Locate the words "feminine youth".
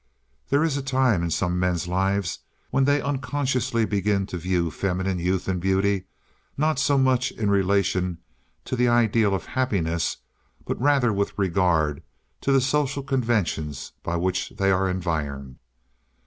4.71-5.47